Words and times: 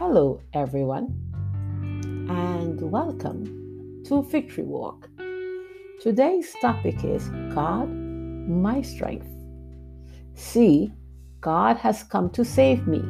Hello, 0.00 0.40
everyone, 0.54 1.14
and 2.30 2.80
welcome 2.80 4.02
to 4.06 4.22
Victory 4.22 4.64
Walk. 4.64 5.06
Today's 6.00 6.56
topic 6.62 7.04
is 7.04 7.28
God, 7.54 7.90
my 7.90 8.80
strength. 8.80 9.28
See, 10.34 10.90
God 11.42 11.76
has 11.76 12.02
come 12.02 12.30
to 12.30 12.46
save 12.46 12.86
me. 12.86 13.02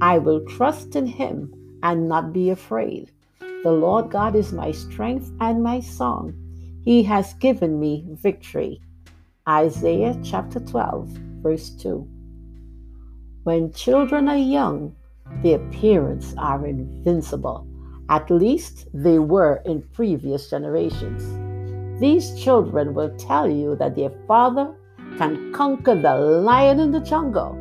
I 0.00 0.16
will 0.16 0.40
trust 0.46 0.96
in 0.96 1.04
Him 1.04 1.52
and 1.82 2.08
not 2.08 2.32
be 2.32 2.48
afraid. 2.48 3.12
The 3.62 3.70
Lord 3.70 4.10
God 4.10 4.34
is 4.34 4.50
my 4.50 4.70
strength 4.70 5.30
and 5.42 5.62
my 5.62 5.78
song. 5.80 6.32
He 6.86 7.02
has 7.02 7.34
given 7.34 7.78
me 7.78 8.06
victory. 8.12 8.80
Isaiah 9.46 10.18
chapter 10.24 10.58
12, 10.58 11.06
verse 11.42 11.68
2. 11.68 12.08
When 13.42 13.74
children 13.74 14.30
are 14.30 14.38
young, 14.38 14.96
their 15.42 15.58
parents 15.70 16.34
are 16.38 16.66
invincible. 16.66 17.66
At 18.08 18.30
least 18.30 18.88
they 18.94 19.18
were 19.18 19.62
in 19.66 19.82
previous 19.92 20.50
generations. 20.50 21.22
These 22.00 22.40
children 22.40 22.94
will 22.94 23.14
tell 23.16 23.50
you 23.50 23.76
that 23.76 23.96
their 23.96 24.12
father 24.26 24.74
can 25.18 25.52
conquer 25.52 25.94
the 25.94 26.14
lion 26.16 26.80
in 26.80 26.90
the 26.90 27.00
jungle, 27.00 27.56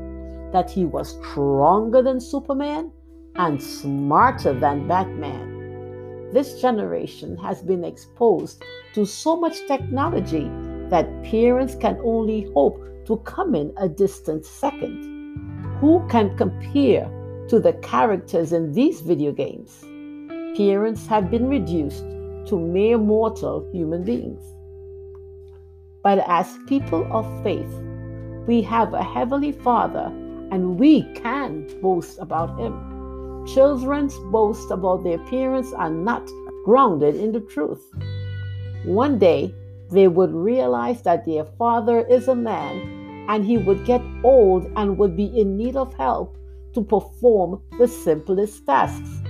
that 0.54 0.70
he 0.70 0.86
was 0.86 1.18
stronger 1.32 2.02
than 2.02 2.20
Superman 2.20 2.92
and 3.36 3.62
smarter 3.62 4.54
than 4.54 4.88
Batman. 4.88 6.32
This 6.32 6.62
generation 6.62 7.38
has 7.38 7.62
been 7.62 7.84
exposed 7.84 8.64
to 8.94 9.06
so 9.06 9.36
much 9.36 9.66
technology 9.68 10.50
that 10.90 11.24
parents 11.24 11.76
can 11.76 12.00
only 12.04 12.50
hope 12.54 12.80
to 13.06 13.18
come 13.18 13.56
in 13.56 13.74
a 13.78 13.88
distant 13.88 14.46
second. 14.46 15.16
Who 15.80 16.06
can 16.10 16.36
compare 16.38 17.10
to 17.50 17.60
the 17.60 17.74
characters 17.74 18.52
in 18.52 18.74
these 18.74 19.02
video 19.02 19.32
games. 19.32 19.84
Parents 20.58 21.08
have 21.08 21.32
been 21.32 21.48
reduced 21.48 22.04
to 22.48 22.60
mere 22.60 22.98
mortal 22.98 23.70
human 23.72 24.04
beings. 24.04 24.44
But 26.04 26.20
as 26.28 26.58
people 26.68 27.08
of 27.12 27.26
faith, 27.44 27.74
we 28.48 28.62
have 28.64 28.94
a 28.94 29.04
Heavenly 29.04 29.52
Father 29.52 30.12
and 30.52 30.80
we 30.80 31.04
can 31.14 31.68
boast 31.82 32.18
about 32.20 32.60
Him. 32.60 33.46
Children's 33.46 34.18
boast 34.32 34.72
about 34.72 35.04
their 35.04 35.20
parents 35.20 35.74
are 35.74 35.90
not 35.90 36.28
grounded 36.66 37.16
in 37.16 37.32
the 37.32 37.42
truth. 37.42 37.84
One 38.86 39.20
day, 39.20 39.54
they 39.90 40.08
would 40.08 40.34
realize 40.34 41.02
that 41.04 41.26
their 41.26 41.46
father 41.46 42.06
is 42.08 42.28
a 42.28 42.36
man 42.36 43.26
and 43.30 43.46
he 43.46 43.58
would 43.58 43.86
get 43.86 44.02
old 44.24 44.70
and 44.76 44.98
would 44.98 45.16
be 45.16 45.26
in 45.26 45.58
need 45.58 45.76
of 45.78 45.94
help 45.94 46.38
to 46.74 46.82
perform 46.82 47.62
the 47.78 47.88
simplest 47.88 48.66
tasks. 48.66 49.22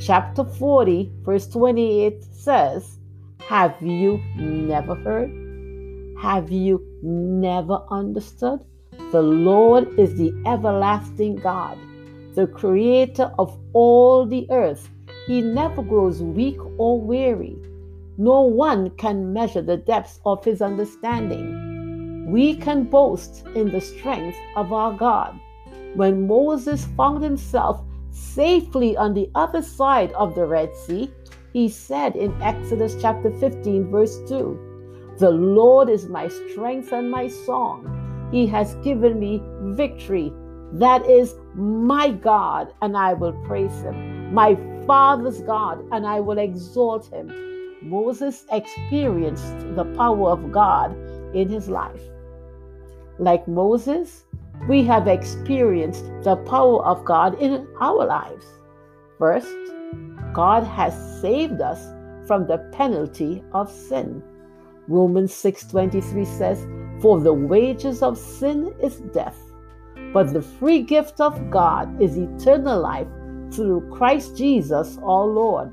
Chapter 0.00 0.44
40, 0.44 1.10
verse 1.22 1.46
28 1.46 2.24
says, 2.32 2.98
Have 3.48 3.80
you 3.80 4.20
never 4.36 4.94
heard? 4.94 5.30
Have 6.20 6.50
you 6.50 6.84
never 7.02 7.82
understood? 7.90 8.60
The 9.12 9.22
Lord 9.22 9.98
is 9.98 10.16
the 10.16 10.32
everlasting 10.46 11.36
God, 11.36 11.78
the 12.34 12.46
creator 12.46 13.32
of 13.38 13.58
all 13.72 14.26
the 14.26 14.46
earth. 14.50 14.88
He 15.26 15.40
never 15.40 15.82
grows 15.82 16.22
weak 16.22 16.58
or 16.78 17.00
weary. 17.00 17.56
No 18.18 18.42
one 18.42 18.90
can 18.90 19.32
measure 19.32 19.62
the 19.62 19.76
depths 19.76 20.20
of 20.24 20.44
his 20.44 20.62
understanding. 20.62 22.30
We 22.30 22.56
can 22.56 22.84
boast 22.84 23.44
in 23.54 23.70
the 23.70 23.80
strength 23.80 24.36
of 24.56 24.72
our 24.72 24.92
God. 24.92 25.38
When 25.94 26.26
Moses 26.26 26.86
found 26.96 27.22
himself 27.22 27.80
safely 28.10 28.96
on 28.96 29.14
the 29.14 29.30
other 29.36 29.62
side 29.62 30.10
of 30.12 30.34
the 30.34 30.44
Red 30.44 30.74
Sea, 30.76 31.08
he 31.52 31.68
said 31.68 32.16
in 32.16 32.34
Exodus 32.42 32.96
chapter 33.00 33.30
15, 33.30 33.92
verse 33.92 34.18
2 34.28 35.14
The 35.18 35.30
Lord 35.30 35.88
is 35.88 36.08
my 36.08 36.26
strength 36.26 36.92
and 36.92 37.08
my 37.08 37.28
song. 37.28 38.28
He 38.32 38.44
has 38.48 38.74
given 38.82 39.20
me 39.20 39.40
victory. 39.76 40.32
That 40.72 41.08
is 41.08 41.36
my 41.54 42.10
God, 42.10 42.74
and 42.82 42.96
I 42.96 43.12
will 43.12 43.34
praise 43.46 43.80
him. 43.82 44.34
My 44.34 44.56
Father's 44.88 45.42
God, 45.42 45.84
and 45.92 46.04
I 46.04 46.18
will 46.18 46.38
exalt 46.38 47.06
him. 47.12 47.30
Moses 47.82 48.46
experienced 48.50 49.60
the 49.76 49.84
power 49.96 50.30
of 50.30 50.50
God 50.50 50.96
in 51.36 51.48
his 51.48 51.68
life. 51.68 52.02
Like 53.20 53.46
Moses, 53.46 54.24
we 54.68 54.84
have 54.84 55.08
experienced 55.08 56.04
the 56.22 56.36
power 56.36 56.84
of 56.84 57.04
God 57.04 57.40
in 57.40 57.66
our 57.80 58.06
lives. 58.06 58.46
First, 59.18 59.54
God 60.32 60.64
has 60.64 60.94
saved 61.20 61.60
us 61.60 61.80
from 62.26 62.46
the 62.46 62.58
penalty 62.72 63.44
of 63.52 63.70
sin. 63.70 64.22
Romans 64.88 65.32
6:23 65.32 66.24
says, 66.24 66.66
"For 67.00 67.20
the 67.20 67.32
wages 67.32 68.02
of 68.02 68.18
sin 68.18 68.74
is 68.80 69.00
death, 69.12 69.38
but 70.12 70.32
the 70.32 70.42
free 70.42 70.82
gift 70.82 71.20
of 71.20 71.50
God 71.50 72.00
is 72.00 72.16
eternal 72.16 72.80
life 72.80 73.08
through 73.50 73.88
Christ 73.90 74.36
Jesus 74.36 74.98
our 75.04 75.26
Lord." 75.26 75.70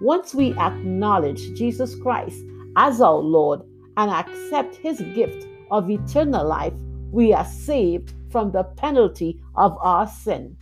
Once 0.00 0.34
we 0.34 0.54
acknowledge 0.58 1.54
Jesus 1.54 1.94
Christ 1.94 2.44
as 2.76 3.00
our 3.00 3.18
Lord 3.18 3.62
and 3.96 4.10
accept 4.10 4.76
his 4.76 5.00
gift 5.14 5.46
of 5.70 5.90
eternal 5.90 6.46
life, 6.46 6.74
we 7.12 7.32
are 7.32 7.44
saved 7.44 8.14
from 8.30 8.52
the 8.52 8.64
penalty 8.64 9.40
of 9.56 9.76
our 9.80 10.06
sin. 10.06 10.56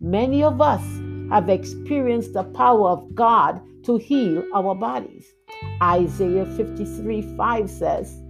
Many 0.00 0.42
of 0.42 0.60
us 0.60 0.82
have 1.30 1.48
experienced 1.48 2.32
the 2.32 2.44
power 2.44 2.88
of 2.88 3.14
God 3.14 3.60
to 3.84 3.96
heal 3.96 4.42
our 4.54 4.74
bodies. 4.74 5.26
Isaiah 5.82 6.46
53 6.46 7.36
5 7.36 7.70
says, 7.70 8.22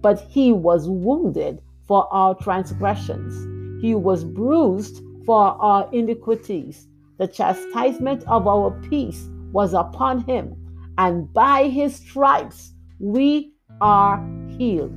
But 0.00 0.20
he 0.20 0.52
was 0.52 0.88
wounded 0.88 1.60
for 1.86 2.12
our 2.12 2.34
transgressions, 2.34 3.82
he 3.82 3.94
was 3.94 4.24
bruised 4.24 5.02
for 5.24 5.60
our 5.62 5.88
iniquities. 5.92 6.88
The 7.18 7.28
chastisement 7.28 8.24
of 8.24 8.46
our 8.46 8.70
peace 8.88 9.28
was 9.52 9.72
upon 9.72 10.20
him, 10.24 10.54
and 10.98 11.32
by 11.32 11.68
his 11.68 11.96
stripes 11.96 12.72
we 12.98 13.52
are 13.80 14.22
healed. 14.58 14.94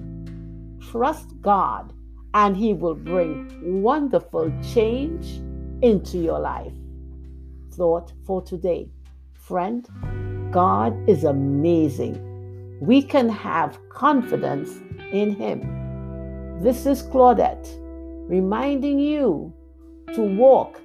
Trust 0.92 1.40
God 1.42 1.94
and 2.34 2.56
He 2.56 2.74
will 2.74 2.96
bring 2.96 3.82
wonderful 3.82 4.52
change 4.74 5.42
into 5.82 6.18
your 6.18 6.40
life. 6.40 6.74
Thought 7.72 8.14
for 8.26 8.42
today. 8.42 8.90
Friend, 9.34 9.88
God 10.52 11.10
is 11.10 11.24
amazing. 11.24 12.26
We 12.82 13.02
can 13.02 13.30
have 13.30 13.78
confidence 13.90 14.72
in 15.12 15.36
Him. 15.36 16.62
This 16.62 16.86
is 16.86 17.04
Claudette 17.04 17.68
reminding 18.30 19.00
you 19.00 19.52
to 20.14 20.22
walk 20.22 20.80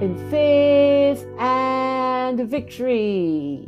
in 0.00 0.16
faith 0.30 1.26
and 1.38 2.38
victory. 2.48 3.66